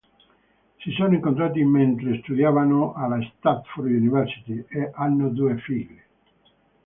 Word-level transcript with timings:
Si 0.79 0.89
sono 0.93 1.13
incontrati 1.13 1.63
mentre 1.63 2.17
studiavano 2.23 2.93
alla 2.93 3.19
Stanford 3.37 3.85
University 3.85 4.65
e 4.67 4.89
hanno 4.95 5.29
due 5.29 5.59
figlie. 5.59 6.03